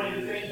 to 0.00 0.26
St. 0.26 0.48
John, 0.48 0.49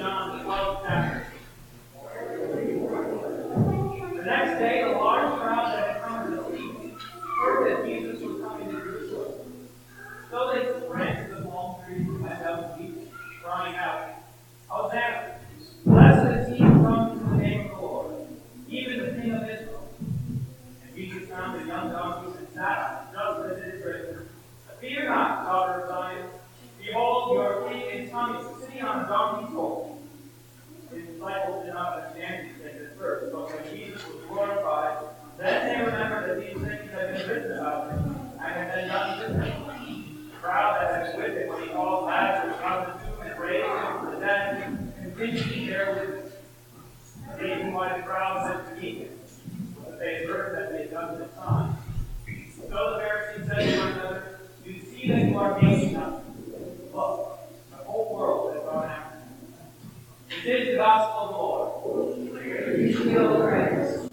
your 63.18 63.50
grace. 63.50 64.07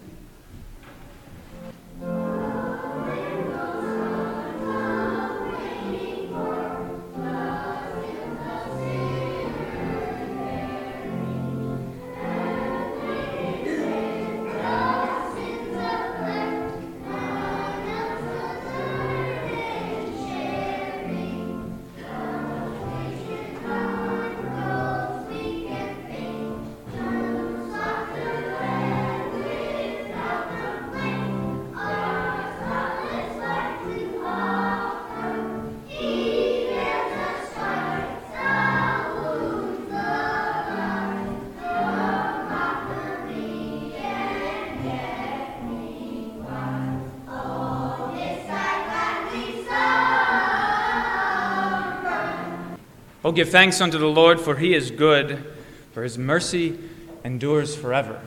Oh, 53.26 53.32
give 53.32 53.48
thanks 53.48 53.80
unto 53.80 53.98
the 53.98 54.06
Lord, 54.06 54.38
for 54.38 54.54
he 54.54 54.72
is 54.72 54.92
good, 54.92 55.44
for 55.90 56.04
his 56.04 56.16
mercy 56.16 56.78
endures 57.24 57.74
forever. 57.74 58.20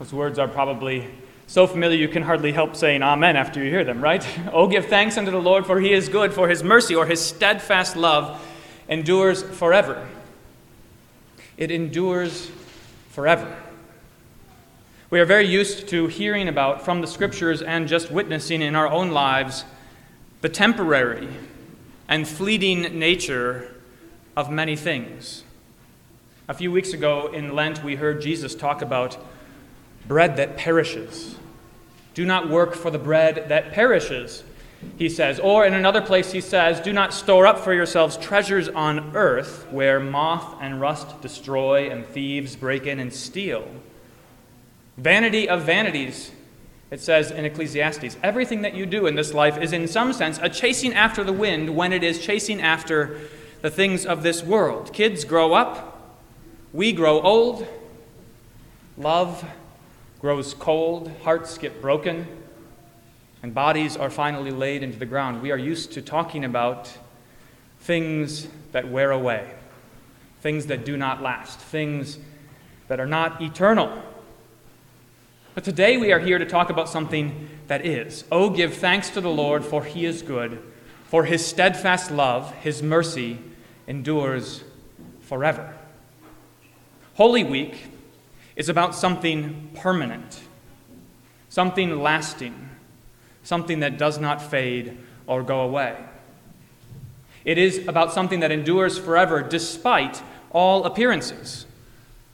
Those 0.00 0.12
words 0.12 0.40
are 0.40 0.48
probably 0.48 1.08
so 1.46 1.68
familiar 1.68 1.96
you 1.96 2.08
can 2.08 2.24
hardly 2.24 2.50
help 2.50 2.74
saying 2.74 3.04
amen 3.04 3.36
after 3.36 3.62
you 3.62 3.70
hear 3.70 3.84
them, 3.84 4.02
right? 4.02 4.26
Oh, 4.52 4.66
give 4.66 4.86
thanks 4.86 5.16
unto 5.16 5.30
the 5.30 5.38
Lord, 5.38 5.64
for 5.64 5.78
he 5.78 5.92
is 5.92 6.08
good, 6.08 6.32
for 6.32 6.48
his 6.48 6.64
mercy 6.64 6.96
or 6.96 7.06
his 7.06 7.24
steadfast 7.24 7.94
love 7.94 8.44
endures 8.88 9.44
forever. 9.44 10.08
It 11.56 11.70
endures 11.70 12.50
forever. 13.10 13.56
We 15.08 15.20
are 15.20 15.24
very 15.24 15.46
used 15.46 15.86
to 15.90 16.08
hearing 16.08 16.48
about 16.48 16.84
from 16.84 17.00
the 17.00 17.06
scriptures 17.06 17.62
and 17.62 17.86
just 17.86 18.10
witnessing 18.10 18.60
in 18.60 18.74
our 18.74 18.88
own 18.88 19.12
lives 19.12 19.64
the 20.40 20.48
temporary 20.48 21.28
and 22.12 22.28
fleeting 22.28 22.82
nature 22.98 23.74
of 24.36 24.50
many 24.50 24.76
things. 24.76 25.44
A 26.46 26.52
few 26.52 26.70
weeks 26.70 26.92
ago 26.92 27.28
in 27.28 27.54
Lent, 27.54 27.82
we 27.82 27.94
heard 27.94 28.20
Jesus 28.20 28.54
talk 28.54 28.82
about 28.82 29.16
bread 30.06 30.36
that 30.36 30.58
perishes. 30.58 31.36
Do 32.12 32.26
not 32.26 32.50
work 32.50 32.74
for 32.74 32.90
the 32.90 32.98
bread 32.98 33.48
that 33.48 33.72
perishes, 33.72 34.44
he 34.98 35.08
says. 35.08 35.40
Or 35.40 35.64
in 35.64 35.72
another 35.72 36.02
place, 36.02 36.32
he 36.32 36.42
says, 36.42 36.80
Do 36.80 36.92
not 36.92 37.14
store 37.14 37.46
up 37.46 37.58
for 37.58 37.72
yourselves 37.72 38.18
treasures 38.18 38.68
on 38.68 39.16
earth 39.16 39.66
where 39.70 39.98
moth 39.98 40.58
and 40.60 40.82
rust 40.82 41.22
destroy 41.22 41.88
and 41.88 42.04
thieves 42.04 42.56
break 42.56 42.86
in 42.86 43.00
and 43.00 43.10
steal. 43.10 43.66
Vanity 44.98 45.48
of 45.48 45.62
vanities, 45.62 46.30
it 46.92 47.00
says 47.00 47.30
in 47.30 47.46
Ecclesiastes, 47.46 48.18
everything 48.22 48.60
that 48.62 48.74
you 48.74 48.84
do 48.84 49.06
in 49.06 49.14
this 49.14 49.32
life 49.32 49.56
is 49.56 49.72
in 49.72 49.88
some 49.88 50.12
sense 50.12 50.38
a 50.42 50.48
chasing 50.50 50.92
after 50.92 51.24
the 51.24 51.32
wind 51.32 51.74
when 51.74 51.90
it 51.90 52.04
is 52.04 52.18
chasing 52.18 52.60
after 52.60 53.18
the 53.62 53.70
things 53.70 54.04
of 54.04 54.22
this 54.22 54.42
world. 54.42 54.92
Kids 54.92 55.24
grow 55.24 55.54
up, 55.54 56.12
we 56.70 56.92
grow 56.92 57.22
old, 57.22 57.66
love 58.98 59.42
grows 60.20 60.52
cold, 60.52 61.10
hearts 61.22 61.56
get 61.56 61.80
broken, 61.80 62.26
and 63.42 63.54
bodies 63.54 63.96
are 63.96 64.10
finally 64.10 64.50
laid 64.50 64.82
into 64.82 64.98
the 64.98 65.06
ground. 65.06 65.40
We 65.40 65.50
are 65.50 65.56
used 65.56 65.92
to 65.92 66.02
talking 66.02 66.44
about 66.44 66.92
things 67.80 68.48
that 68.72 68.86
wear 68.90 69.12
away, 69.12 69.50
things 70.42 70.66
that 70.66 70.84
do 70.84 70.98
not 70.98 71.22
last, 71.22 71.58
things 71.58 72.18
that 72.88 73.00
are 73.00 73.06
not 73.06 73.40
eternal. 73.40 74.02
But 75.54 75.64
today 75.64 75.98
we 75.98 76.12
are 76.12 76.18
here 76.18 76.38
to 76.38 76.46
talk 76.46 76.70
about 76.70 76.88
something 76.88 77.48
that 77.66 77.84
is. 77.84 78.24
Oh, 78.32 78.48
give 78.48 78.72
thanks 78.72 79.10
to 79.10 79.20
the 79.20 79.28
Lord, 79.28 79.62
for 79.64 79.84
he 79.84 80.06
is 80.06 80.22
good, 80.22 80.62
for 81.04 81.24
his 81.24 81.44
steadfast 81.44 82.10
love, 82.10 82.54
his 82.54 82.82
mercy 82.82 83.38
endures 83.86 84.64
forever. 85.20 85.74
Holy 87.14 87.44
Week 87.44 87.84
is 88.56 88.70
about 88.70 88.94
something 88.94 89.70
permanent, 89.74 90.40
something 91.50 92.00
lasting, 92.00 92.70
something 93.42 93.80
that 93.80 93.98
does 93.98 94.18
not 94.18 94.40
fade 94.40 94.96
or 95.26 95.42
go 95.42 95.60
away. 95.60 95.98
It 97.44 97.58
is 97.58 97.86
about 97.86 98.14
something 98.14 98.40
that 98.40 98.52
endures 98.52 98.96
forever 98.96 99.42
despite 99.42 100.22
all 100.50 100.84
appearances. 100.84 101.66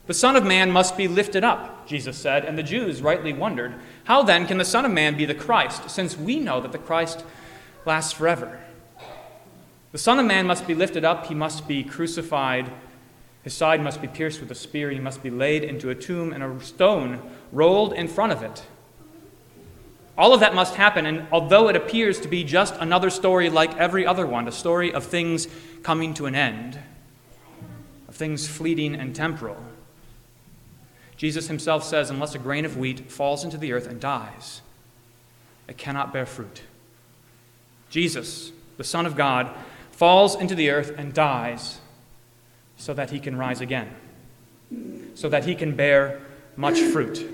The 0.07 0.13
Son 0.13 0.37
of 0.37 0.45
Man 0.45 0.71
must 0.71 0.95
be 0.95 1.09
lifted 1.09 1.43
up, 1.43 1.78
Jesus 1.89 2.19
said, 2.19 2.45
and 2.45 2.55
the 2.55 2.61
Jews 2.61 3.01
rightly 3.01 3.33
wondered, 3.33 3.73
How 4.03 4.21
then 4.21 4.45
can 4.45 4.59
the 4.59 4.63
Son 4.63 4.85
of 4.85 4.91
Man 4.91 5.17
be 5.17 5.25
the 5.25 5.33
Christ, 5.33 5.89
since 5.89 6.15
we 6.15 6.39
know 6.39 6.61
that 6.61 6.71
the 6.71 6.77
Christ 6.77 7.25
lasts 7.83 8.13
forever? 8.13 8.59
The 9.91 9.97
Son 9.97 10.19
of 10.19 10.27
Man 10.27 10.45
must 10.45 10.67
be 10.67 10.75
lifted 10.75 11.03
up, 11.03 11.25
he 11.25 11.33
must 11.33 11.67
be 11.67 11.83
crucified, 11.83 12.71
his 13.41 13.55
side 13.55 13.81
must 13.81 14.03
be 14.03 14.07
pierced 14.07 14.39
with 14.39 14.51
a 14.51 14.55
spear, 14.55 14.91
he 14.91 14.99
must 14.99 15.23
be 15.23 15.31
laid 15.31 15.63
into 15.63 15.89
a 15.89 15.95
tomb, 15.95 16.31
and 16.31 16.43
a 16.43 16.63
stone 16.63 17.23
rolled 17.51 17.93
in 17.93 18.07
front 18.07 18.33
of 18.33 18.43
it. 18.43 18.61
All 20.15 20.31
of 20.31 20.41
that 20.41 20.53
must 20.53 20.75
happen, 20.75 21.07
and 21.07 21.25
although 21.31 21.69
it 21.69 21.75
appears 21.75 22.19
to 22.19 22.27
be 22.27 22.43
just 22.43 22.75
another 22.75 23.09
story 23.09 23.49
like 23.49 23.75
every 23.77 24.05
other 24.05 24.27
one, 24.27 24.47
a 24.47 24.51
story 24.51 24.93
of 24.93 25.05
things 25.05 25.47
coming 25.81 26.13
to 26.13 26.27
an 26.27 26.35
end, 26.35 26.77
of 28.07 28.15
things 28.15 28.47
fleeting 28.47 28.93
and 28.93 29.15
temporal, 29.15 29.57
Jesus 31.19 31.49
himself 31.49 31.83
says, 31.83 32.09
unless 32.09 32.33
a 32.33 32.39
grain 32.39 32.63
of 32.63 32.77
wheat 32.77 33.11
falls 33.11 33.43
into 33.43 33.57
the 33.57 33.73
earth 33.73 33.87
and 33.87 33.99
dies, 33.99 34.61
it 35.67 35.77
cannot 35.77 36.13
bear 36.13 36.25
fruit. 36.25 36.61
Jesus, 37.89 38.53
the 38.77 38.85
Son 38.85 39.05
of 39.05 39.17
God, 39.17 39.53
falls 39.91 40.39
into 40.39 40.55
the 40.55 40.69
earth 40.69 40.93
and 40.97 41.13
dies 41.13 41.81
so 42.77 42.93
that 42.93 43.09
he 43.09 43.19
can 43.19 43.35
rise 43.37 43.59
again, 43.59 43.93
so 45.15 45.27
that 45.27 45.43
he 45.43 45.55
can 45.55 45.75
bear 45.75 46.21
much 46.55 46.79
fruit. 46.79 47.29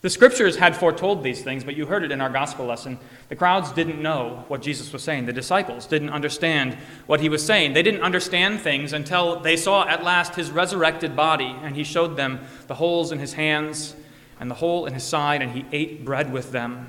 The 0.00 0.10
scriptures 0.10 0.56
had 0.56 0.76
foretold 0.76 1.24
these 1.24 1.42
things, 1.42 1.64
but 1.64 1.74
you 1.74 1.86
heard 1.86 2.04
it 2.04 2.12
in 2.12 2.20
our 2.20 2.30
gospel 2.30 2.66
lesson. 2.66 3.00
The 3.28 3.34
crowds 3.34 3.72
didn't 3.72 4.00
know 4.00 4.44
what 4.46 4.62
Jesus 4.62 4.92
was 4.92 5.02
saying. 5.02 5.26
The 5.26 5.32
disciples 5.32 5.86
didn't 5.86 6.10
understand 6.10 6.74
what 7.06 7.20
he 7.20 7.28
was 7.28 7.44
saying. 7.44 7.72
They 7.72 7.82
didn't 7.82 8.02
understand 8.02 8.60
things 8.60 8.92
until 8.92 9.40
they 9.40 9.56
saw 9.56 9.88
at 9.88 10.04
last 10.04 10.36
his 10.36 10.52
resurrected 10.52 11.16
body, 11.16 11.56
and 11.62 11.74
he 11.74 11.82
showed 11.82 12.16
them 12.16 12.40
the 12.68 12.76
holes 12.76 13.10
in 13.10 13.18
his 13.18 13.32
hands 13.32 13.96
and 14.38 14.48
the 14.48 14.54
hole 14.54 14.86
in 14.86 14.94
his 14.94 15.02
side, 15.02 15.42
and 15.42 15.50
he 15.50 15.64
ate 15.72 16.04
bread 16.04 16.32
with 16.32 16.52
them. 16.52 16.88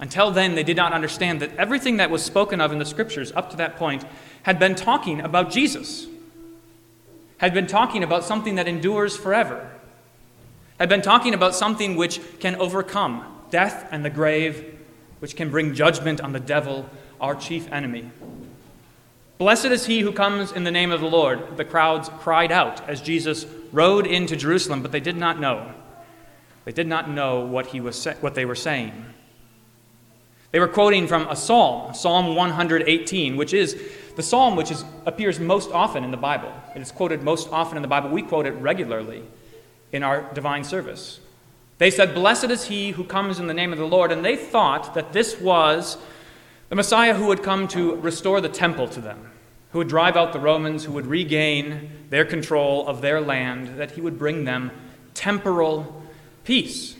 Until 0.00 0.32
then, 0.32 0.56
they 0.56 0.64
did 0.64 0.76
not 0.76 0.92
understand 0.92 1.40
that 1.40 1.56
everything 1.56 1.98
that 1.98 2.10
was 2.10 2.24
spoken 2.24 2.60
of 2.60 2.72
in 2.72 2.80
the 2.80 2.84
scriptures 2.84 3.30
up 3.36 3.50
to 3.50 3.56
that 3.58 3.76
point 3.76 4.04
had 4.42 4.58
been 4.58 4.74
talking 4.74 5.20
about 5.20 5.50
Jesus. 5.50 6.08
had 7.38 7.52
been 7.52 7.66
talking 7.66 8.02
about 8.02 8.24
something 8.24 8.54
that 8.54 8.66
endures 8.66 9.16
forever, 9.16 9.70
had 10.78 10.88
been 10.88 11.02
talking 11.02 11.34
about 11.34 11.54
something 11.54 11.96
which 11.96 12.20
can 12.40 12.56
overcome 12.56 13.24
death 13.50 13.88
and 13.90 14.04
the 14.04 14.10
grave, 14.10 14.78
which 15.20 15.36
can 15.36 15.50
bring 15.50 15.74
judgment 15.74 16.20
on 16.20 16.32
the 16.32 16.40
devil, 16.40 16.88
our 17.20 17.34
chief 17.34 17.70
enemy. 17.72 18.10
Blessed 19.38 19.66
is 19.66 19.86
he 19.86 20.00
who 20.00 20.12
comes 20.12 20.52
in 20.52 20.64
the 20.64 20.70
name 20.70 20.90
of 20.90 21.00
the 21.00 21.06
Lord. 21.06 21.56
The 21.56 21.64
crowds 21.64 22.08
cried 22.20 22.50
out 22.50 22.86
as 22.88 23.00
Jesus 23.02 23.46
rode 23.72 24.06
into 24.06 24.36
Jerusalem, 24.36 24.82
but 24.82 24.92
they 24.92 25.00
did 25.00 25.16
not 25.16 25.38
know. 25.38 25.72
They 26.64 26.72
did 26.72 26.86
not 26.86 27.08
know 27.08 27.40
what, 27.40 27.66
he 27.66 27.80
was 27.80 28.04
what 28.20 28.34
they 28.34 28.44
were 28.44 28.54
saying. 28.54 28.92
They 30.52 30.60
were 30.60 30.68
quoting 30.68 31.06
from 31.06 31.28
a 31.28 31.36
psalm, 31.36 31.92
Psalm 31.94 32.34
118, 32.34 33.36
which 33.36 33.52
is 33.52 33.78
the 34.16 34.22
psalm 34.22 34.56
which 34.56 34.70
is, 34.70 34.84
appears 35.04 35.38
most 35.38 35.70
often 35.70 36.02
in 36.02 36.10
the 36.10 36.16
Bible. 36.16 36.52
It 36.74 36.80
is 36.80 36.90
quoted 36.90 37.22
most 37.22 37.50
often 37.50 37.76
in 37.76 37.82
the 37.82 37.88
Bible. 37.88 38.08
We 38.08 38.22
quote 38.22 38.46
it 38.46 38.52
regularly 38.52 39.22
in 39.92 40.02
our 40.02 40.32
divine 40.34 40.64
service. 40.64 41.20
They 41.78 41.90
said, 41.90 42.14
Blessed 42.14 42.44
is 42.44 42.66
he 42.66 42.92
who 42.92 43.04
comes 43.04 43.38
in 43.38 43.46
the 43.46 43.54
name 43.54 43.72
of 43.72 43.78
the 43.78 43.86
Lord. 43.86 44.12
And 44.12 44.24
they 44.24 44.36
thought 44.36 44.94
that 44.94 45.12
this 45.12 45.40
was 45.40 45.98
the 46.68 46.76
Messiah 46.76 47.14
who 47.14 47.26
would 47.26 47.42
come 47.42 47.68
to 47.68 47.96
restore 47.96 48.40
the 48.40 48.48
temple 48.48 48.88
to 48.88 49.00
them, 49.00 49.30
who 49.70 49.78
would 49.78 49.88
drive 49.88 50.16
out 50.16 50.32
the 50.32 50.40
Romans, 50.40 50.84
who 50.84 50.92
would 50.92 51.06
regain 51.06 51.90
their 52.10 52.24
control 52.24 52.86
of 52.88 53.02
their 53.02 53.20
land, 53.20 53.78
that 53.78 53.92
he 53.92 54.00
would 54.00 54.18
bring 54.18 54.44
them 54.44 54.70
temporal 55.14 56.02
peace. 56.44 56.96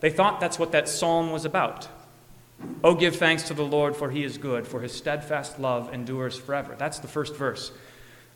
They 0.00 0.10
thought 0.10 0.40
that's 0.40 0.58
what 0.58 0.72
that 0.72 0.88
psalm 0.88 1.30
was 1.30 1.44
about. 1.44 1.88
Oh, 2.82 2.94
give 2.94 3.16
thanks 3.16 3.42
to 3.44 3.54
the 3.54 3.62
Lord, 3.62 3.96
for 3.96 4.10
he 4.10 4.24
is 4.24 4.38
good, 4.38 4.66
for 4.66 4.80
his 4.80 4.92
steadfast 4.92 5.58
love 5.58 5.92
endures 5.92 6.38
forever. 6.38 6.74
That's 6.78 6.98
the 6.98 7.08
first 7.08 7.36
verse 7.36 7.72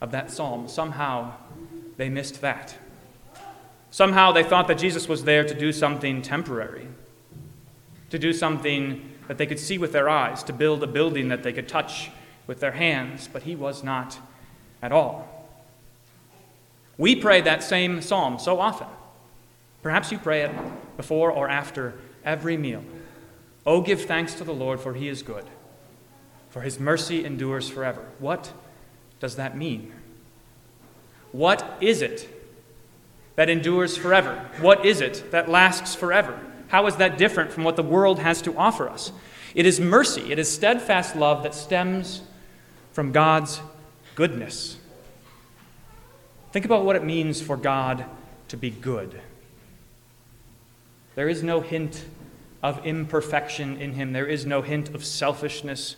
of 0.01 0.11
that 0.13 0.31
psalm. 0.31 0.69
Somehow 0.69 1.35
they 1.97 2.09
missed 2.09 2.41
that. 2.41 2.77
Somehow 3.95 4.33
they 4.33 4.43
thought 4.43 4.67
that 4.67 4.79
Jesus 4.79 5.07
was 5.07 5.23
there 5.23 5.45
to 5.45 5.55
do 5.55 5.73
something 5.73 6.21
temporary, 6.21 6.89
to 8.11 8.19
do 8.19 8.33
something 8.33 9.09
that 9.29 9.39
they 9.39 9.47
could 9.47 9.61
see 9.61 9.79
with 9.79 9.93
their 9.93 10.09
eyes, 10.09 10.43
to 10.43 10.53
build 10.53 10.83
a 10.83 10.89
building 10.89 11.29
that 11.29 11.45
they 11.45 11.53
could 11.53 11.69
touch 11.69 12.11
with 12.49 12.59
their 12.59 12.73
hands, 12.73 13.29
but 13.33 13.45
he 13.45 13.55
was 13.55 13.85
not 13.85 14.19
at 14.83 14.91
all. 14.91 15.49
We 16.99 17.15
pray 17.15 17.41
that 17.43 17.63
same 17.63 18.03
psalm 18.03 18.41
so 18.41 18.59
often. 18.59 18.89
Perhaps 19.81 20.11
you 20.11 20.19
pray 20.19 20.43
it 20.43 20.51
before 20.97 21.31
or 21.31 21.49
after 21.49 21.95
every 22.25 22.57
meal. 22.57 22.83
Oh, 23.65 23.81
give 23.81 24.07
thanks 24.07 24.35
to 24.35 24.43
the 24.43 24.53
Lord, 24.53 24.81
for 24.81 24.95
he 24.95 25.07
is 25.07 25.23
good, 25.23 25.45
for 26.51 26.63
his 26.63 26.81
mercy 26.81 27.25
endures 27.25 27.69
forever. 27.69 28.05
What 28.19 28.53
does 29.21 29.37
that 29.37 29.57
mean? 29.57 29.93
What 31.31 31.79
is 31.81 32.03
it 32.03 32.34
that 33.37 33.49
endures 33.49 33.97
forever? 33.97 34.49
What 34.61 34.85
is 34.85 35.01
it 35.01 35.31
that 35.31 35.49
lasts 35.49 35.95
forever? 35.95 36.39
How 36.69 36.87
is 36.87 36.97
that 36.97 37.19
different 37.19 37.53
from 37.53 37.65
what 37.65 37.77
the 37.77 37.83
world 37.83 38.19
has 38.19 38.43
to 38.43 38.57
offer 38.57 38.89
us? 38.89 39.13
It 39.55 39.67
is 39.67 39.79
mercy, 39.81 40.33
it 40.33 40.39
is 40.39 40.53
steadfast 40.53 41.15
love 41.15 41.43
that 41.43 41.55
stems 41.55 42.23
from 42.93 43.13
God's 43.13 43.61
goodness. 44.15 44.77
Think 46.53 46.65
about 46.65 46.85
what 46.85 46.97
it 46.97 47.05
means 47.05 47.41
for 47.41 47.57
God 47.57 48.05
to 48.49 48.57
be 48.57 48.71
good. 48.71 49.21
There 51.15 51.29
is 51.29 51.43
no 51.43 51.61
hint 51.61 52.05
of 52.63 52.85
imperfection 52.87 53.81
in 53.81 53.93
him. 53.93 54.13
There 54.13 54.27
is 54.27 54.47
no 54.47 54.63
hint 54.63 54.95
of 54.95 55.05
selfishness 55.05 55.97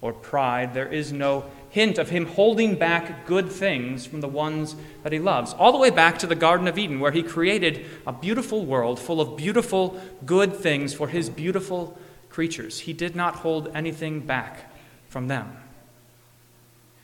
or 0.00 0.12
pride. 0.12 0.74
There 0.74 0.88
is 0.88 1.12
no 1.12 1.44
hint 1.76 1.98
of 1.98 2.08
him 2.08 2.24
holding 2.24 2.74
back 2.74 3.26
good 3.26 3.52
things 3.52 4.06
from 4.06 4.22
the 4.22 4.28
ones 4.28 4.76
that 5.02 5.12
he 5.12 5.18
loves. 5.18 5.52
All 5.52 5.72
the 5.72 5.78
way 5.78 5.90
back 5.90 6.18
to 6.20 6.26
the 6.26 6.34
Garden 6.34 6.66
of 6.68 6.78
Eden, 6.78 7.00
where 7.00 7.12
he 7.12 7.22
created 7.22 7.84
a 8.06 8.14
beautiful 8.14 8.64
world 8.64 8.98
full 8.98 9.20
of 9.20 9.36
beautiful, 9.36 10.00
good 10.24 10.56
things 10.56 10.94
for 10.94 11.08
his 11.08 11.28
beautiful 11.28 11.98
creatures. 12.30 12.80
He 12.80 12.94
did 12.94 13.14
not 13.14 13.36
hold 13.36 13.70
anything 13.76 14.20
back 14.20 14.72
from 15.10 15.28
them. 15.28 15.54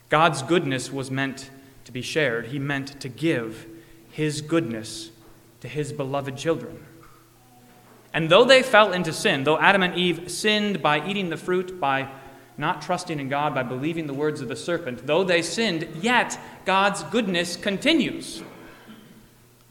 God's 0.09 0.41
goodness 0.41 0.91
was 0.91 1.11
meant 1.11 1.51
to 1.85 1.93
be 1.93 2.01
shared, 2.01 2.47
he 2.47 2.59
meant 2.59 2.99
to 3.03 3.11
give 3.11 3.67
his 4.11 4.41
goodness 4.41 5.11
to 5.61 5.69
his 5.69 5.93
beloved 5.93 6.39
children. 6.39 6.83
And 8.15 8.31
though 8.31 8.47
they 8.47 8.63
fell 8.63 8.95
into 8.95 9.13
sin, 9.13 9.45
though 9.45 9.59
Adam 9.59 9.83
and 9.83 9.95
Eve 9.95 10.31
sinned 10.31 10.81
by 10.81 11.07
eating 11.07 11.29
the 11.29 11.37
fruit, 11.37 11.79
by 11.79 12.09
not 12.56 12.82
trusting 12.82 13.19
in 13.19 13.28
God, 13.28 13.54
by 13.54 13.62
believing 13.62 14.06
the 14.06 14.14
words 14.14 14.40
of 14.40 14.49
the 14.49 14.56
serpent, 14.56 15.06
though 15.06 15.25
they 15.25 15.43
sinned, 15.43 15.88
yet 16.00 16.38
God's 16.64 17.02
goodness 17.04 17.56
continues. 17.56 18.43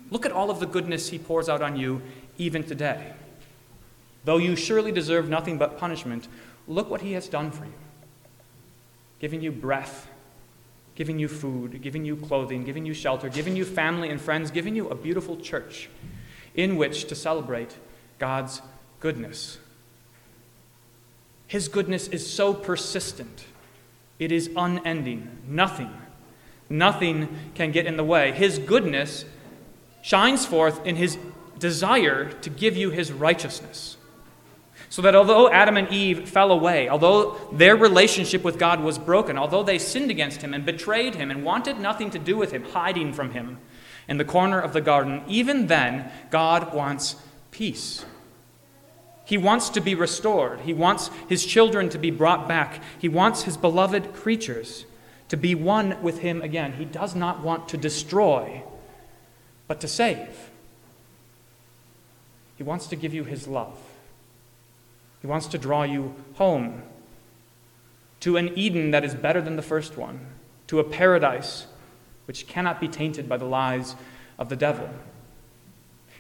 Look 0.09 0.25
at 0.25 0.31
all 0.31 0.49
of 0.49 0.59
the 0.59 0.65
goodness 0.65 1.09
He 1.09 1.19
pours 1.19 1.47
out 1.47 1.61
on 1.61 1.75
you 1.77 2.01
even 2.37 2.63
today. 2.63 3.13
Though 4.25 4.37
you 4.37 4.55
surely 4.55 4.91
deserve 4.91 5.29
nothing 5.29 5.57
but 5.57 5.77
punishment, 5.77 6.27
look 6.67 6.89
what 6.89 7.01
He 7.01 7.13
has 7.13 7.27
done 7.27 7.51
for 7.51 7.65
you 7.65 7.73
giving 9.19 9.41
you 9.41 9.51
breath, 9.51 10.07
giving 10.95 11.19
you 11.19 11.27
food, 11.27 11.79
giving 11.83 12.03
you 12.03 12.15
clothing, 12.15 12.63
giving 12.63 12.87
you 12.87 12.93
shelter, 12.93 13.29
giving 13.29 13.55
you 13.55 13.63
family 13.63 14.09
and 14.09 14.19
friends, 14.19 14.49
giving 14.49 14.75
you 14.75 14.89
a 14.89 14.95
beautiful 14.95 15.37
church 15.37 15.91
in 16.55 16.75
which 16.75 17.05
to 17.05 17.13
celebrate 17.13 17.77
God's 18.17 18.63
goodness. 18.99 19.59
His 21.51 21.67
goodness 21.67 22.07
is 22.07 22.25
so 22.31 22.53
persistent, 22.53 23.43
it 24.19 24.31
is 24.31 24.49
unending. 24.55 25.37
Nothing, 25.45 25.91
nothing 26.69 27.27
can 27.55 27.73
get 27.73 27.85
in 27.85 27.97
the 27.97 28.05
way. 28.05 28.31
His 28.31 28.57
goodness 28.57 29.25
shines 30.01 30.45
forth 30.45 30.85
in 30.85 30.95
his 30.95 31.17
desire 31.59 32.31
to 32.31 32.49
give 32.49 32.77
you 32.77 32.89
his 32.89 33.11
righteousness. 33.11 33.97
So 34.89 35.01
that 35.01 35.13
although 35.13 35.51
Adam 35.51 35.75
and 35.75 35.89
Eve 35.89 36.29
fell 36.29 36.53
away, 36.53 36.87
although 36.87 37.37
their 37.51 37.75
relationship 37.75 38.45
with 38.45 38.57
God 38.57 38.79
was 38.79 38.97
broken, 38.97 39.37
although 39.37 39.61
they 39.61 39.77
sinned 39.77 40.09
against 40.09 40.41
him 40.41 40.53
and 40.53 40.65
betrayed 40.65 41.15
him 41.15 41.29
and 41.31 41.43
wanted 41.43 41.81
nothing 41.81 42.11
to 42.11 42.19
do 42.19 42.37
with 42.37 42.53
him, 42.53 42.63
hiding 42.63 43.11
from 43.11 43.31
him 43.31 43.57
in 44.07 44.15
the 44.15 44.23
corner 44.23 44.61
of 44.61 44.71
the 44.71 44.79
garden, 44.79 45.21
even 45.27 45.67
then, 45.67 46.09
God 46.29 46.73
wants 46.73 47.17
peace. 47.51 48.05
He 49.31 49.37
wants 49.37 49.69
to 49.69 49.79
be 49.79 49.95
restored. 49.95 50.59
He 50.59 50.73
wants 50.73 51.09
his 51.29 51.45
children 51.45 51.87
to 51.91 51.97
be 51.97 52.11
brought 52.11 52.49
back. 52.49 52.83
He 52.99 53.07
wants 53.07 53.43
his 53.43 53.55
beloved 53.55 54.13
creatures 54.13 54.85
to 55.29 55.37
be 55.37 55.55
one 55.55 56.03
with 56.03 56.19
him 56.19 56.41
again. 56.41 56.73
He 56.73 56.83
does 56.83 57.15
not 57.15 57.39
want 57.39 57.69
to 57.69 57.77
destroy, 57.77 58.61
but 59.69 59.79
to 59.79 59.87
save. 59.87 60.49
He 62.57 62.63
wants 62.63 62.87
to 62.87 62.97
give 62.97 63.13
you 63.13 63.23
his 63.23 63.47
love. 63.47 63.77
He 65.21 65.27
wants 65.27 65.47
to 65.47 65.57
draw 65.57 65.83
you 65.83 66.13
home 66.33 66.81
to 68.19 68.35
an 68.35 68.51
Eden 68.57 68.91
that 68.91 69.05
is 69.05 69.15
better 69.15 69.39
than 69.39 69.55
the 69.55 69.61
first 69.61 69.95
one, 69.95 70.19
to 70.67 70.79
a 70.79 70.83
paradise 70.83 71.67
which 72.25 72.47
cannot 72.47 72.81
be 72.81 72.89
tainted 72.89 73.29
by 73.29 73.37
the 73.37 73.45
lies 73.45 73.95
of 74.37 74.49
the 74.49 74.57
devil. 74.57 74.89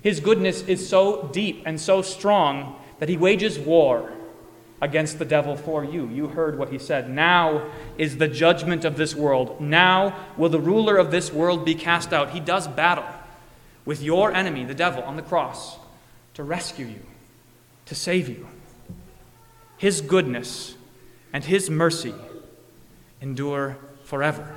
His 0.01 0.21
goodness 0.21 0.61
is 0.61 0.87
so 0.87 1.27
deep 1.33 1.63
and 1.65 1.77
so 1.77 2.01
strong 2.01 2.77
that 3.01 3.09
he 3.09 3.17
wages 3.17 3.57
war 3.57 4.11
against 4.79 5.17
the 5.17 5.25
devil 5.25 5.55
for 5.55 5.83
you. 5.83 6.07
You 6.09 6.27
heard 6.27 6.59
what 6.59 6.69
he 6.69 6.77
said. 6.77 7.09
Now 7.09 7.67
is 7.97 8.17
the 8.17 8.27
judgment 8.27 8.85
of 8.85 8.95
this 8.95 9.15
world. 9.15 9.59
Now 9.59 10.15
will 10.37 10.49
the 10.49 10.59
ruler 10.59 10.97
of 10.97 11.09
this 11.09 11.33
world 11.33 11.65
be 11.65 11.73
cast 11.73 12.13
out. 12.13 12.29
He 12.29 12.39
does 12.39 12.67
battle 12.67 13.05
with 13.85 14.03
your 14.03 14.31
enemy, 14.31 14.65
the 14.65 14.75
devil, 14.75 15.01
on 15.01 15.15
the 15.15 15.23
cross 15.23 15.79
to 16.35 16.43
rescue 16.43 16.85
you, 16.85 17.01
to 17.87 17.95
save 17.95 18.29
you. 18.29 18.47
His 19.77 20.01
goodness 20.01 20.75
and 21.33 21.43
his 21.43 21.71
mercy 21.71 22.13
endure 23.19 23.77
forever. 24.03 24.55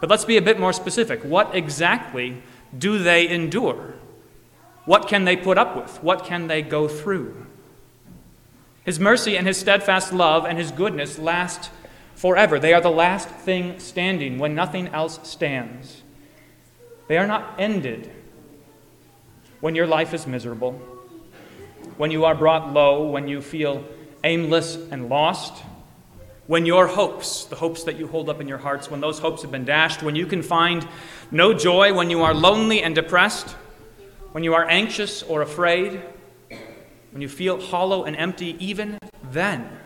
But 0.00 0.10
let's 0.10 0.24
be 0.24 0.36
a 0.36 0.42
bit 0.42 0.58
more 0.58 0.72
specific. 0.72 1.22
What 1.22 1.54
exactly 1.54 2.42
do 2.76 2.98
they 2.98 3.28
endure? 3.28 3.94
What 4.90 5.06
can 5.06 5.24
they 5.24 5.36
put 5.36 5.56
up 5.56 5.76
with? 5.76 6.02
What 6.02 6.24
can 6.24 6.48
they 6.48 6.62
go 6.62 6.88
through? 6.88 7.46
His 8.82 8.98
mercy 8.98 9.36
and 9.36 9.46
his 9.46 9.56
steadfast 9.56 10.12
love 10.12 10.44
and 10.44 10.58
his 10.58 10.72
goodness 10.72 11.16
last 11.16 11.70
forever. 12.16 12.58
They 12.58 12.74
are 12.74 12.80
the 12.80 12.90
last 12.90 13.28
thing 13.28 13.78
standing 13.78 14.40
when 14.40 14.56
nothing 14.56 14.88
else 14.88 15.20
stands. 15.22 16.02
They 17.06 17.18
are 17.18 17.26
not 17.28 17.54
ended 17.56 18.10
when 19.60 19.76
your 19.76 19.86
life 19.86 20.12
is 20.12 20.26
miserable, 20.26 20.72
when 21.96 22.10
you 22.10 22.24
are 22.24 22.34
brought 22.34 22.72
low, 22.72 23.08
when 23.10 23.28
you 23.28 23.40
feel 23.40 23.84
aimless 24.24 24.74
and 24.74 25.08
lost, 25.08 25.62
when 26.48 26.66
your 26.66 26.88
hopes, 26.88 27.44
the 27.44 27.54
hopes 27.54 27.84
that 27.84 27.96
you 27.96 28.08
hold 28.08 28.28
up 28.28 28.40
in 28.40 28.48
your 28.48 28.58
hearts, 28.58 28.90
when 28.90 29.00
those 29.00 29.20
hopes 29.20 29.42
have 29.42 29.52
been 29.52 29.64
dashed, 29.64 30.02
when 30.02 30.16
you 30.16 30.26
can 30.26 30.42
find 30.42 30.84
no 31.30 31.54
joy, 31.54 31.94
when 31.94 32.10
you 32.10 32.22
are 32.22 32.34
lonely 32.34 32.82
and 32.82 32.96
depressed 32.96 33.54
when 34.32 34.44
you 34.44 34.54
are 34.54 34.68
anxious 34.68 35.22
or 35.22 35.42
afraid, 35.42 36.00
when 37.12 37.22
you 37.22 37.28
feel 37.28 37.60
hollow 37.60 38.04
and 38.04 38.16
empty, 38.16 38.56
even 38.64 38.98
then, 39.30 39.78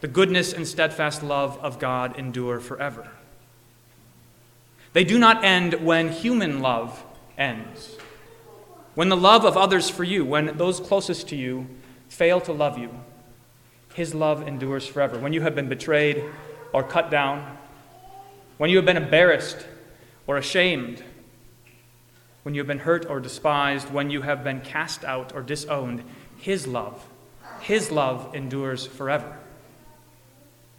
the 0.00 0.08
goodness 0.08 0.52
and 0.52 0.66
steadfast 0.66 1.22
love 1.22 1.58
of 1.58 1.78
God 1.78 2.18
endure 2.18 2.60
forever. 2.60 3.08
They 4.92 5.04
do 5.04 5.18
not 5.18 5.42
end 5.42 5.74
when 5.74 6.10
human 6.10 6.60
love 6.60 7.02
ends. 7.38 7.96
When 8.94 9.08
the 9.08 9.16
love 9.16 9.44
of 9.44 9.56
others 9.56 9.88
for 9.88 10.04
you, 10.04 10.24
when 10.24 10.56
those 10.56 10.78
closest 10.78 11.28
to 11.28 11.36
you 11.36 11.66
fail 12.08 12.40
to 12.42 12.52
love 12.52 12.78
you, 12.78 12.90
His 13.94 14.14
love 14.14 14.46
endures 14.46 14.86
forever. 14.86 15.18
When 15.18 15.32
you 15.32 15.40
have 15.40 15.54
been 15.54 15.68
betrayed 15.68 16.22
or 16.72 16.82
cut 16.82 17.10
down, 17.10 17.56
when 18.58 18.70
you 18.70 18.76
have 18.76 18.86
been 18.86 18.96
embarrassed 18.96 19.66
or 20.26 20.36
ashamed, 20.36 21.02
when 22.44 22.54
you 22.54 22.60
have 22.60 22.68
been 22.68 22.78
hurt 22.78 23.06
or 23.06 23.18
despised, 23.20 23.90
when 23.90 24.10
you 24.10 24.22
have 24.22 24.44
been 24.44 24.60
cast 24.60 25.02
out 25.02 25.34
or 25.34 25.42
disowned, 25.42 26.04
His 26.36 26.66
love, 26.66 27.04
His 27.60 27.90
love 27.90 28.34
endures 28.34 28.86
forever. 28.86 29.38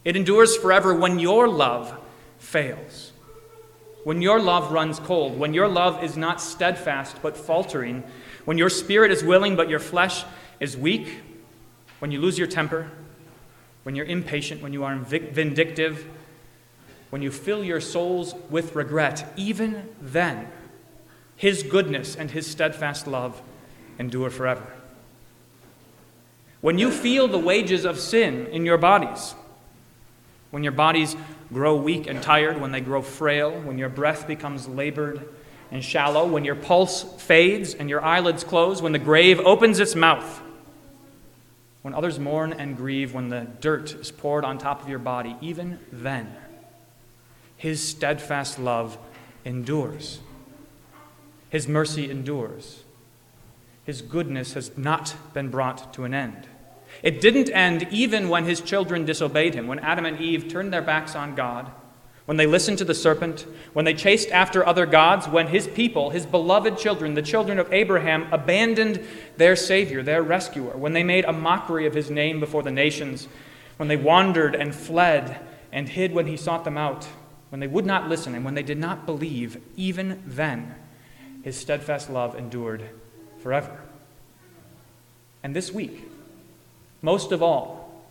It 0.06 0.16
endures 0.16 0.56
forever 0.56 0.94
when 0.94 1.20
your 1.20 1.48
love 1.48 2.00
fails. 2.38 3.12
When 4.04 4.22
your 4.22 4.40
love 4.40 4.72
runs 4.72 5.00
cold, 5.00 5.40
when 5.40 5.56
your 5.56 5.68
love 5.68 6.04
is 6.04 6.16
not 6.16 6.40
steadfast 6.40 7.18
but 7.24 7.36
faltering, 7.36 8.04
when 8.46 8.60
your 8.60 8.70
spirit 8.70 9.12
is 9.12 9.24
willing 9.24 9.56
but 9.56 9.68
your 9.68 9.80
flesh 9.80 10.24
is 10.60 10.78
weak, 10.78 11.22
when 11.98 12.12
you 12.12 12.22
lose 12.22 12.38
your 12.38 12.48
temper, 12.48 12.92
when 13.82 13.96
you're 13.96 14.06
impatient, 14.06 14.62
when 14.62 14.74
you 14.74 14.84
are 14.84 14.96
vindictive, 14.96 16.06
when 17.10 17.24
you 17.24 17.32
fill 17.32 17.64
your 17.64 17.82
souls 17.82 18.36
with 18.52 18.76
regret, 18.76 19.34
even 19.36 19.90
then, 20.00 20.48
His 21.36 21.64
goodness 21.64 22.16
and 22.16 22.32
His 22.32 22.48
steadfast 22.48 23.08
love 23.08 23.42
endure 24.00 24.30
forever. 24.30 24.66
When 26.62 26.80
you 26.80 26.90
feel 26.90 27.28
the 27.28 27.38
wages 27.38 27.86
of 27.86 28.00
sin 28.00 28.48
in 28.48 28.66
your 28.66 28.78
bodies, 28.78 29.36
when 30.52 30.64
your 30.64 30.72
bodies 30.72 31.16
grow 31.54 31.76
weak 31.76 32.08
and 32.08 32.22
tired, 32.22 32.60
when 32.60 32.72
they 32.72 32.82
grow 32.82 33.02
frail, 33.02 33.52
when 33.62 33.78
your 33.78 33.90
breath 33.90 34.26
becomes 34.26 34.68
labored 34.68 35.28
and 35.72 35.84
shallow, 35.84 36.26
when 36.26 36.46
your 36.46 36.56
pulse 36.56 37.04
fades 37.22 37.74
and 37.74 37.90
your 37.90 38.04
eyelids 38.04 38.44
close, 38.44 38.82
when 38.82 38.94
the 38.94 39.00
grave 39.00 39.40
opens 39.42 39.80
its 39.80 39.96
mouth, 39.96 40.42
when 41.82 41.94
others 41.94 42.18
mourn 42.18 42.54
and 42.54 42.78
grieve, 42.78 43.14
when 43.14 43.30
the 43.30 43.48
dirt 43.62 43.94
is 43.94 44.10
poured 44.10 44.44
on 44.44 44.58
top 44.58 44.82
of 44.82 44.90
your 44.90 44.98
body, 44.98 45.36
even 45.42 45.78
then, 45.92 46.36
His 47.58 47.86
steadfast 47.88 48.58
love 48.58 48.98
endures. 49.44 50.20
His 51.56 51.70
mercy 51.70 52.12
endures. 52.12 52.84
His 53.86 54.02
goodness 54.02 54.56
has 54.56 54.78
not 54.78 55.16
been 55.34 55.48
brought 55.48 55.94
to 55.94 56.04
an 56.04 56.14
end. 56.14 56.50
It 57.02 57.22
didn't 57.22 57.50
end 57.50 57.88
even 57.92 58.28
when 58.28 58.44
his 58.44 58.60
children 58.60 59.06
disobeyed 59.06 59.54
him, 59.54 59.66
when 59.66 59.80
Adam 59.80 60.04
and 60.04 60.20
Eve 60.20 60.50
turned 60.50 60.74
their 60.74 60.82
backs 60.82 61.16
on 61.16 61.34
God, 61.34 61.72
when 62.26 62.36
they 62.36 62.46
listened 62.46 62.78
to 62.80 62.84
the 62.84 62.94
serpent, 62.94 63.46
when 63.72 63.86
they 63.86 63.94
chased 63.94 64.30
after 64.32 64.66
other 64.66 64.86
gods, 64.86 65.30
when 65.30 65.48
his 65.48 65.66
people, 65.66 66.10
his 66.10 66.26
beloved 66.26 66.78
children, 66.78 67.14
the 67.14 67.22
children 67.22 67.58
of 67.58 67.72
Abraham, 67.72 68.28
abandoned 68.34 69.00
their 69.38 69.56
Savior, 69.56 70.04
their 70.04 70.24
rescuer, 70.24 70.76
when 70.76 70.92
they 70.92 71.04
made 71.04 71.24
a 71.24 71.32
mockery 71.32 71.88
of 71.88 71.94
his 71.94 72.12
name 72.12 72.42
before 72.42 72.64
the 72.64 72.70
nations, 72.70 73.30
when 73.78 73.88
they 73.88 73.96
wandered 73.96 74.56
and 74.56 74.76
fled 74.76 75.40
and 75.72 75.88
hid 75.88 76.12
when 76.12 76.28
he 76.28 76.36
sought 76.36 76.66
them 76.66 76.78
out, 76.78 77.08
when 77.48 77.62
they 77.62 77.68
would 77.68 77.86
not 77.86 78.10
listen 78.10 78.36
and 78.36 78.44
when 78.44 78.56
they 78.56 78.62
did 78.62 78.78
not 78.78 79.06
believe, 79.06 79.62
even 79.78 80.22
then, 80.26 80.76
his 81.46 81.56
steadfast 81.56 82.10
love 82.10 82.36
endured 82.36 82.90
forever. 83.38 83.80
And 85.44 85.56
this 85.56 85.72
week, 85.72 86.10
most 87.04 87.32
of 87.32 87.44
all, 87.44 88.04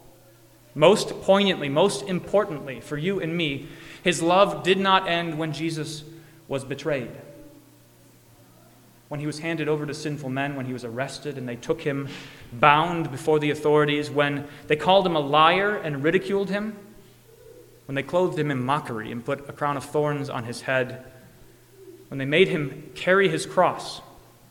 most 0.72 1.20
poignantly, 1.22 1.68
most 1.68 2.04
importantly 2.04 2.80
for 2.80 2.96
you 2.96 3.18
and 3.18 3.36
me, 3.36 3.66
his 4.04 4.22
love 4.22 4.62
did 4.62 4.78
not 4.78 5.08
end 5.08 5.36
when 5.36 5.52
Jesus 5.52 6.04
was 6.46 6.64
betrayed. 6.64 7.10
When 9.08 9.18
he 9.18 9.26
was 9.26 9.40
handed 9.40 9.68
over 9.68 9.84
to 9.84 9.94
sinful 9.94 10.30
men, 10.30 10.54
when 10.54 10.66
he 10.66 10.72
was 10.72 10.84
arrested 10.84 11.36
and 11.36 11.48
they 11.48 11.56
took 11.56 11.80
him 11.80 12.08
bound 12.52 13.10
before 13.10 13.40
the 13.40 13.50
authorities, 13.50 14.12
when 14.12 14.46
they 14.68 14.76
called 14.76 15.04
him 15.04 15.16
a 15.16 15.20
liar 15.20 15.74
and 15.76 16.04
ridiculed 16.04 16.50
him, 16.50 16.76
when 17.86 17.96
they 17.96 18.02
clothed 18.04 18.38
him 18.38 18.52
in 18.52 18.62
mockery 18.62 19.10
and 19.10 19.24
put 19.24 19.48
a 19.48 19.52
crown 19.52 19.76
of 19.76 19.84
thorns 19.84 20.30
on 20.30 20.44
his 20.44 20.60
head, 20.60 21.04
when 22.14 22.20
they 22.20 22.24
made 22.24 22.46
him 22.46 22.92
carry 22.94 23.28
his 23.28 23.44
cross, 23.44 24.00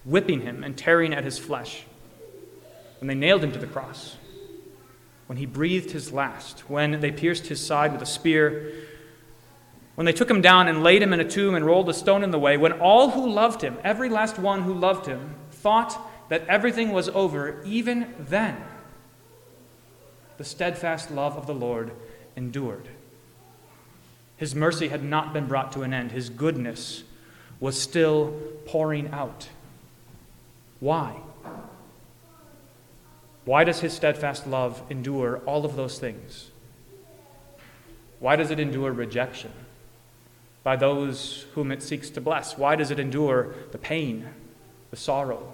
whipping 0.04 0.42
him 0.42 0.66
and 0.66 0.78
tearing 0.78 1.14
at 1.14 1.24
his 1.24 1.40
flesh, 1.40 1.86
when 3.00 3.08
they 3.08 3.16
nailed 3.16 3.42
him 3.42 3.54
to 3.54 3.58
the 3.58 3.66
cross 3.66 4.18
when 5.28 5.38
he 5.38 5.46
breathed 5.46 5.92
his 5.92 6.12
last, 6.12 6.70
when 6.70 7.00
they 7.00 7.10
pierced 7.10 7.48
his 7.48 7.66
side 7.66 7.94
with 7.94 8.02
a 8.02 8.06
spear, 8.06 8.74
when 9.96 10.04
they 10.04 10.12
took 10.12 10.30
him 10.30 10.42
down 10.42 10.68
and 10.68 10.84
laid 10.84 11.02
him 11.02 11.14
in 11.14 11.22
a 11.22 11.24
tomb 11.24 11.56
and 11.56 11.66
rolled 11.66 11.88
a 11.88 11.94
stone 11.94 12.22
in 12.22 12.32
the 12.32 12.38
way, 12.38 12.58
when 12.58 12.74
all 12.74 13.12
who 13.12 13.30
loved 13.30 13.62
him, 13.62 13.78
every 13.82 14.10
last 14.10 14.38
one 14.38 14.64
who 14.64 14.74
loved 14.74 15.06
him, 15.06 15.34
thought 15.50 15.98
that 16.28 16.46
everything 16.48 16.92
was 16.92 17.08
over, 17.08 17.64
even 17.64 18.14
then, 18.20 18.62
the 20.36 20.44
steadfast 20.44 21.12
love 21.12 21.38
of 21.38 21.48
the 21.48 21.56
Lord 21.56 21.94
endured. 22.36 22.90
His 24.36 24.54
mercy 24.54 24.90
had 24.90 25.06
not 25.06 25.32
been 25.32 25.48
brought 25.48 25.72
to 25.72 25.84
an 25.84 25.94
end, 25.94 26.12
his 26.12 26.30
goodness 26.30 27.06
was 27.64 27.80
still 27.82 28.34
pouring 28.66 29.10
out. 29.12 29.48
Why? 30.82 31.16
Why 33.46 33.64
does 33.64 33.80
his 33.80 33.94
steadfast 33.94 34.46
love 34.46 34.84
endure 34.90 35.38
all 35.46 35.64
of 35.64 35.78
those 35.78 35.98
things? 35.98 36.52
Why 38.20 38.36
does 38.36 38.52
it 38.52 38.60
endure 38.60 38.92
rejection 38.92 39.52
by 40.64 40.76
those 40.76 41.46
whom 41.54 41.72
it 41.72 41.82
seeks 41.82 42.10
to 42.10 42.20
bless? 42.20 42.58
Why 42.58 42.76
does 42.76 42.92
it 42.92 43.00
endure 43.00 43.56
the 43.72 43.78
pain, 43.78 44.28
the 44.92 44.98
sorrow, 44.98 45.54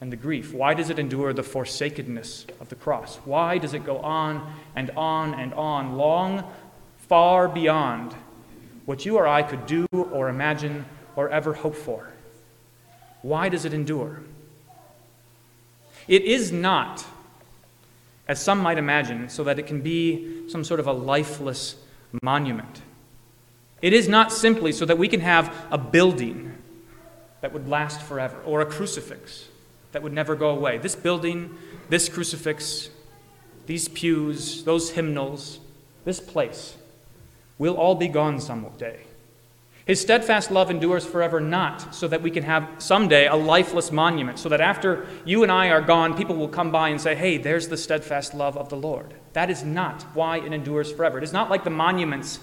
and 0.00 0.10
the 0.10 0.16
grief? 0.16 0.54
Why 0.54 0.72
does 0.72 0.88
it 0.88 0.98
endure 0.98 1.34
the 1.34 1.42
forsakenness 1.42 2.46
of 2.58 2.70
the 2.70 2.74
cross? 2.74 3.16
Why 3.26 3.58
does 3.58 3.74
it 3.74 3.84
go 3.84 3.98
on 3.98 4.50
and 4.74 4.88
on 4.96 5.34
and 5.34 5.52
on, 5.52 5.98
long, 5.98 6.42
far 7.06 7.48
beyond 7.48 8.14
what 8.86 9.04
you 9.04 9.18
or 9.18 9.28
I 9.28 9.42
could 9.42 9.66
do 9.66 9.86
or 9.92 10.30
imagine 10.30 10.86
or 11.20 11.30
ever 11.30 11.54
hope 11.54 11.74
for? 11.74 12.10
Why 13.22 13.48
does 13.48 13.64
it 13.64 13.74
endure? 13.74 14.20
It 16.08 16.22
is 16.22 16.50
not 16.50 17.04
as 18.30 18.40
some 18.40 18.60
might 18.60 18.78
imagine, 18.78 19.28
so 19.28 19.42
that 19.42 19.58
it 19.58 19.66
can 19.66 19.80
be 19.80 20.48
some 20.48 20.62
sort 20.62 20.78
of 20.78 20.86
a 20.86 20.92
lifeless 20.92 21.74
monument. 22.22 22.80
It 23.82 23.92
is 23.92 24.08
not 24.08 24.32
simply 24.32 24.70
so 24.70 24.84
that 24.84 24.98
we 24.98 25.08
can 25.08 25.18
have 25.18 25.52
a 25.68 25.76
building 25.76 26.54
that 27.40 27.52
would 27.52 27.68
last 27.68 28.00
forever 28.00 28.40
or 28.46 28.60
a 28.60 28.66
crucifix 28.66 29.48
that 29.90 30.04
would 30.04 30.12
never 30.12 30.36
go 30.36 30.50
away. 30.50 30.78
This 30.78 30.94
building, 30.94 31.58
this 31.88 32.08
crucifix, 32.08 32.90
these 33.66 33.88
pews, 33.88 34.62
those 34.62 34.90
hymnals, 34.90 35.58
this 36.04 36.20
place 36.20 36.76
will 37.58 37.74
all 37.74 37.96
be 37.96 38.06
gone 38.06 38.38
someday. 38.38 39.00
His 39.90 40.00
steadfast 40.00 40.52
love 40.52 40.70
endures 40.70 41.04
forever, 41.04 41.40
not 41.40 41.92
so 41.92 42.06
that 42.06 42.22
we 42.22 42.30
can 42.30 42.44
have 42.44 42.68
someday 42.78 43.26
a 43.26 43.34
lifeless 43.34 43.90
monument, 43.90 44.38
so 44.38 44.48
that 44.48 44.60
after 44.60 45.08
you 45.24 45.42
and 45.42 45.50
I 45.50 45.70
are 45.70 45.80
gone, 45.80 46.16
people 46.16 46.36
will 46.36 46.46
come 46.46 46.70
by 46.70 46.90
and 46.90 47.00
say, 47.00 47.16
hey, 47.16 47.38
there's 47.38 47.66
the 47.66 47.76
steadfast 47.76 48.32
love 48.32 48.56
of 48.56 48.68
the 48.68 48.76
Lord. 48.76 49.14
That 49.32 49.50
is 49.50 49.64
not 49.64 50.04
why 50.14 50.38
it 50.38 50.52
endures 50.52 50.92
forever. 50.92 51.18
It 51.18 51.24
is 51.24 51.32
not 51.32 51.50
like 51.50 51.64
the 51.64 51.70
monuments 51.70 52.38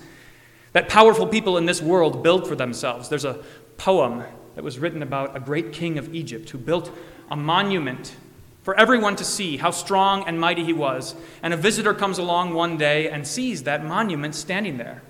that 0.73 0.89
powerful 0.89 1.25
people 1.25 1.57
in 1.57 1.65
this 1.65 1.81
world 1.81 2.21
build 2.21 2.49
for 2.49 2.55
themselves. 2.57 3.07
There's 3.07 3.23
a 3.23 3.41
poem 3.77 4.25
that 4.55 4.63
was 4.65 4.77
written 4.77 5.01
about 5.01 5.33
a 5.33 5.39
great 5.39 5.71
king 5.71 5.97
of 5.97 6.13
Egypt 6.13 6.49
who 6.49 6.57
built 6.57 6.91
a 7.31 7.37
monument 7.37 8.13
for 8.61 8.77
everyone 8.77 9.15
to 9.15 9.23
see 9.23 9.55
how 9.55 9.71
strong 9.71 10.27
and 10.27 10.37
mighty 10.37 10.65
he 10.65 10.73
was. 10.73 11.15
And 11.41 11.53
a 11.53 11.57
visitor 11.57 11.93
comes 11.93 12.17
along 12.17 12.55
one 12.55 12.75
day 12.75 13.09
and 13.09 13.25
sees 13.25 13.63
that 13.63 13.85
monument 13.85 14.35
standing 14.35 14.77
there. 14.77 15.01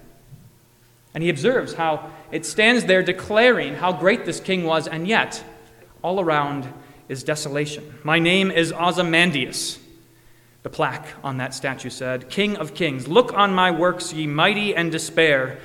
And 1.18 1.24
he 1.24 1.32
observes 1.32 1.74
how 1.74 2.12
it 2.32 2.46
stands 2.46 2.86
there 2.86 3.02
declaring 3.02 3.74
how 3.74 3.92
great 3.92 4.24
this 4.24 4.40
king 4.40 4.66
was, 4.66 4.88
and 4.88 5.08
yet 5.08 5.44
all 6.04 6.20
around 6.20 6.72
is 7.10 7.24
desolation. 7.24 7.98
My 8.04 8.20
name 8.20 8.52
is 8.52 8.72
Ozymandias, 8.72 9.80
the 10.62 10.70
plaque 10.70 11.08
on 11.24 11.38
that 11.38 11.56
statue 11.56 11.90
said, 11.90 12.30
King 12.30 12.56
of 12.58 12.76
kings, 12.76 13.08
look 13.08 13.34
on 13.34 13.52
my 13.52 13.72
works, 13.72 14.14
ye 14.14 14.28
mighty, 14.28 14.76
and 14.76 14.92
despair. 14.92 15.58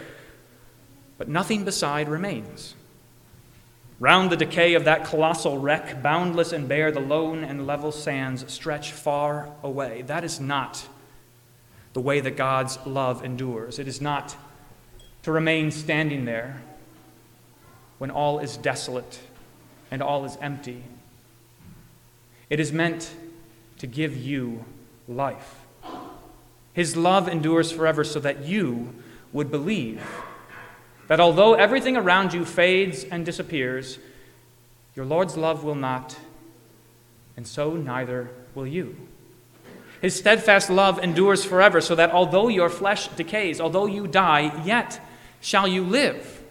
But 1.18 1.28
nothing 1.28 1.66
beside 1.66 2.08
remains. 2.08 2.74
Round 4.00 4.30
the 4.30 4.38
decay 4.38 4.72
of 4.72 4.86
that 4.86 5.04
colossal 5.04 5.58
wreck, 5.58 6.02
boundless 6.02 6.52
and 6.52 6.66
bare, 6.66 6.90
the 6.90 7.00
lone 7.00 7.44
and 7.44 7.66
level 7.66 7.92
sands 7.92 8.50
stretch 8.50 8.92
far 8.92 9.50
away. 9.62 10.00
That 10.00 10.24
is 10.24 10.40
not 10.40 10.88
the 11.92 12.00
way 12.00 12.20
that 12.20 12.38
God's 12.38 12.78
love 12.86 13.22
endures. 13.22 13.78
It 13.78 13.86
is 13.86 14.00
not 14.00 14.34
to 15.22 15.32
remain 15.32 15.70
standing 15.70 16.24
there 16.24 16.62
when 17.98 18.10
all 18.10 18.38
is 18.38 18.56
desolate 18.56 19.20
and 19.90 20.02
all 20.02 20.24
is 20.24 20.36
empty. 20.40 20.82
It 22.50 22.58
is 22.58 22.72
meant 22.72 23.14
to 23.78 23.86
give 23.86 24.16
you 24.16 24.64
life. 25.06 25.60
His 26.72 26.96
love 26.96 27.28
endures 27.28 27.70
forever 27.70 28.04
so 28.04 28.18
that 28.20 28.44
you 28.44 28.94
would 29.32 29.50
believe, 29.50 30.02
that 31.08 31.20
although 31.20 31.54
everything 31.54 31.96
around 31.96 32.32
you 32.32 32.44
fades 32.44 33.04
and 33.04 33.24
disappears, 33.24 33.98
your 34.94 35.04
Lord's 35.06 35.36
love 35.36 35.64
will 35.64 35.74
not, 35.74 36.16
and 37.36 37.46
so 37.46 37.74
neither 37.74 38.30
will 38.54 38.66
you. 38.66 38.96
His 40.00 40.16
steadfast 40.16 40.68
love 40.68 40.98
endures 40.98 41.44
forever, 41.44 41.80
so 41.80 41.94
that 41.94 42.10
although 42.10 42.48
your 42.48 42.68
flesh 42.68 43.08
decays, 43.08 43.60
although 43.60 43.86
you 43.86 44.06
die, 44.06 44.64
yet 44.64 45.00
shall 45.42 45.68
you 45.68 45.84
live. 45.84 46.42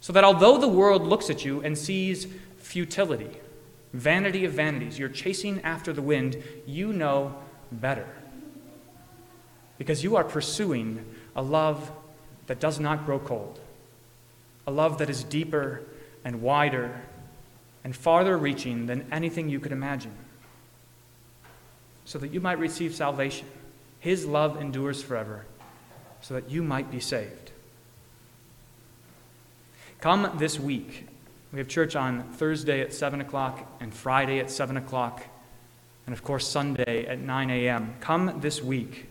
So 0.00 0.12
that 0.12 0.24
although 0.24 0.58
the 0.58 0.68
world 0.68 1.06
looks 1.06 1.30
at 1.30 1.44
you 1.44 1.62
and 1.62 1.78
sees 1.78 2.26
futility, 2.58 3.30
vanity 3.94 4.44
of 4.44 4.52
vanities, 4.52 4.98
you're 4.98 5.08
chasing 5.08 5.62
after 5.62 5.92
the 5.92 6.02
wind, 6.02 6.42
you 6.66 6.92
know 6.92 7.34
better. 7.70 8.08
Because 9.78 10.02
you 10.02 10.16
are 10.16 10.24
pursuing 10.24 11.06
a 11.34 11.42
love 11.42 11.90
that 12.48 12.58
does 12.58 12.80
not 12.80 13.06
grow 13.06 13.20
cold, 13.20 13.60
a 14.66 14.72
love 14.72 14.98
that 14.98 15.08
is 15.08 15.22
deeper 15.24 15.82
and 16.24 16.42
wider 16.42 17.00
and 17.84 17.94
farther 17.94 18.36
reaching 18.36 18.86
than 18.86 19.06
anything 19.12 19.48
you 19.48 19.60
could 19.60 19.72
imagine, 19.72 20.14
so 22.04 22.18
that 22.18 22.32
you 22.32 22.40
might 22.40 22.58
receive 22.58 22.94
salvation. 22.94 23.46
His 24.00 24.26
love 24.26 24.60
endures 24.60 25.00
forever, 25.00 25.46
so 26.22 26.34
that 26.34 26.50
you 26.50 26.62
might 26.62 26.90
be 26.90 27.00
saved. 27.00 27.50
Come 30.00 30.30
this 30.38 30.58
week. 30.58 31.06
We 31.52 31.58
have 31.58 31.68
church 31.68 31.94
on 31.94 32.22
Thursday 32.32 32.80
at 32.80 32.94
7 32.94 33.20
o'clock 33.20 33.70
and 33.80 33.92
Friday 33.92 34.38
at 34.38 34.50
7 34.50 34.76
o'clock, 34.76 35.22
and 36.06 36.14
of 36.14 36.24
course, 36.24 36.48
Sunday 36.48 37.04
at 37.06 37.18
9 37.18 37.50
a.m. 37.50 37.94
Come 38.00 38.40
this 38.40 38.62
week 38.62 39.06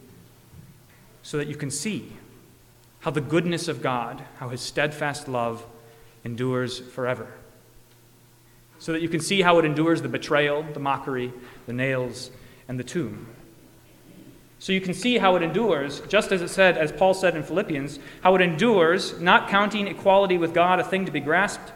so 1.22 1.38
that 1.38 1.48
you 1.48 1.56
can 1.56 1.70
see 1.70 2.14
how 3.02 3.12
the 3.12 3.22
goodness 3.22 3.68
of 3.68 3.82
God, 3.82 4.24
how 4.38 4.50
his 4.50 4.62
steadfast 4.62 5.28
love 5.28 5.66
endures 6.24 6.80
forever. 6.80 7.28
So 8.80 8.94
that 8.94 9.02
you 9.02 9.10
can 9.10 9.20
see 9.20 9.42
how 9.42 9.60
it 9.60 9.66
endures 9.66 10.02
the 10.02 10.10
betrayal, 10.10 10.64
the 10.64 10.80
mockery, 10.80 11.32
the 11.68 11.74
nails, 11.74 12.32
and 12.68 12.80
the 12.80 12.84
tomb. 12.84 13.28
So 14.62 14.74
you 14.74 14.80
can 14.80 14.94
see 14.94 15.18
how 15.18 15.36
it 15.36 15.42
endures, 15.42 16.02
just 16.02 16.32
as 16.32 16.44
it 16.44 16.50
said, 16.50 16.78
as 16.78 16.92
Paul 16.92 17.16
said 17.16 17.36
in 17.36 17.42
Philippians, 17.42 17.98
how 18.22 18.36
it 18.36 18.42
endures, 18.42 19.20
not 19.20 19.50
counting 19.50 19.88
equality 19.88 20.38
with 20.38 20.54
God 20.54 20.80
a 20.80 20.84
thing 20.84 21.08
to 21.08 21.12
be 21.12 21.20
grasped, 21.20 21.72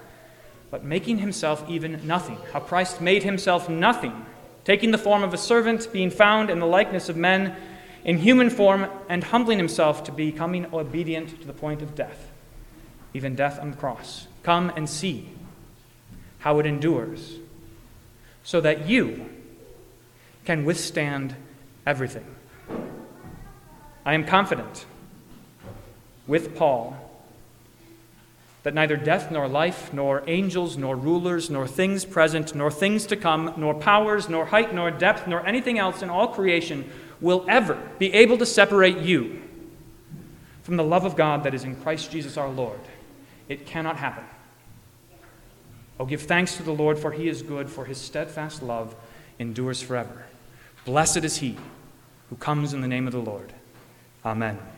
but 0.70 0.84
making 0.84 1.18
himself 1.18 1.68
even 1.68 2.06
nothing. 2.06 2.38
How 2.54 2.60
Christ 2.60 3.02
made 3.02 3.24
himself 3.24 3.68
nothing, 3.68 4.28
taking 4.66 4.92
the 4.92 5.00
form 5.00 5.24
of 5.24 5.34
a 5.34 5.38
servant, 5.38 5.92
being 5.92 6.12
found 6.12 6.52
in 6.52 6.60
the 6.60 6.68
likeness 6.68 7.10
of 7.10 7.18
men 7.18 7.56
in 8.04 8.20
human 8.20 8.52
form 8.52 8.86
and 9.10 9.24
humbling 9.24 9.58
himself 9.58 10.04
to 10.04 10.12
becoming 10.12 10.68
obedient 10.72 11.42
to 11.42 11.48
the 11.48 11.54
point 11.54 11.82
of 11.82 11.96
death, 11.96 12.32
even 13.16 13.34
death 13.34 13.60
on 13.60 13.72
the 13.72 13.78
cross. 13.78 14.28
Come 14.44 14.72
and 14.76 14.88
see 14.88 15.32
how 16.38 16.60
it 16.60 16.68
endures, 16.68 17.38
so 18.44 18.62
that 18.62 18.88
you 18.88 19.28
can 20.46 20.66
withstand 20.66 21.36
everything. 21.88 22.35
I 24.06 24.14
am 24.14 24.26
confident 24.26 24.86
with 26.28 26.56
Paul 26.56 26.96
that 28.64 28.74
neither 28.74 28.98
death 28.98 29.32
nor 29.32 29.48
life, 29.48 29.94
nor 29.94 30.24
angels, 30.26 30.76
nor 30.76 30.96
rulers, 30.96 31.50
nor 31.50 31.68
things 31.68 32.04
present, 32.04 32.56
nor 32.56 32.72
things 32.72 33.06
to 33.08 33.16
come, 33.16 33.54
nor 33.58 33.76
powers, 33.76 34.28
nor 34.28 34.46
height, 34.46 34.74
nor 34.74 34.90
depth, 34.90 35.28
nor 35.28 35.46
anything 35.46 35.78
else 35.78 36.02
in 36.02 36.10
all 36.10 36.28
creation 36.30 36.90
will 37.22 37.46
ever 37.48 37.80
be 38.00 38.12
able 38.14 38.38
to 38.38 38.46
separate 38.46 38.98
you 38.98 39.42
from 40.64 40.78
the 40.78 40.84
love 40.84 41.06
of 41.06 41.16
God 41.16 41.44
that 41.44 41.54
is 41.54 41.64
in 41.64 41.76
Christ 41.76 42.12
Jesus 42.12 42.38
our 42.38 42.50
Lord. 42.50 42.80
It 43.48 43.68
cannot 43.68 43.98
happen. 43.98 44.24
Oh, 46.00 46.06
give 46.06 46.24
thanks 46.24 46.58
to 46.58 46.64
the 46.64 46.74
Lord, 46.74 46.98
for 46.98 47.12
he 47.12 47.28
is 47.30 47.42
good, 47.42 47.70
for 47.70 47.86
his 47.86 48.00
steadfast 48.00 48.64
love 48.64 48.96
endures 49.40 49.82
forever. 49.82 50.26
Blessed 50.86 51.24
is 51.24 51.38
he 51.38 51.58
who 52.30 52.36
comes 52.36 52.74
in 52.74 52.82
the 52.82 52.88
name 52.88 53.06
of 53.06 53.14
the 53.14 53.20
Lord. 53.20 53.54
Amen. 54.26 54.75